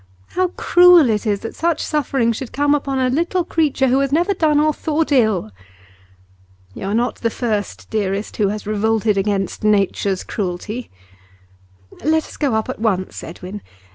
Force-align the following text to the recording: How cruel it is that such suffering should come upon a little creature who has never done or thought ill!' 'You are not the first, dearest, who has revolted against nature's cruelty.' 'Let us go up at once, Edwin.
How 0.29 0.47
cruel 0.57 1.11
it 1.11 1.27
is 1.27 1.41
that 1.41 1.55
such 1.55 1.79
suffering 1.85 2.31
should 2.31 2.51
come 2.51 2.73
upon 2.73 2.97
a 2.97 3.07
little 3.11 3.43
creature 3.43 3.87
who 3.89 3.99
has 3.99 4.11
never 4.11 4.33
done 4.33 4.59
or 4.59 4.73
thought 4.73 5.11
ill!' 5.11 5.51
'You 6.73 6.85
are 6.87 6.95
not 6.95 7.17
the 7.17 7.29
first, 7.29 7.87
dearest, 7.91 8.37
who 8.37 8.47
has 8.47 8.65
revolted 8.65 9.15
against 9.15 9.63
nature's 9.63 10.23
cruelty.' 10.23 10.89
'Let 12.03 12.25
us 12.25 12.37
go 12.37 12.55
up 12.55 12.67
at 12.67 12.79
once, 12.79 13.23
Edwin. 13.23 13.61